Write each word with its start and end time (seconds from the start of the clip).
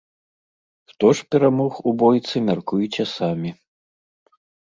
Хто 0.91 1.11
ж 1.19 1.27
перамог 1.35 1.73
у 1.91 1.93
бойцы, 2.05 2.35
мяркуйце 2.49 3.03
самі. 3.15 3.51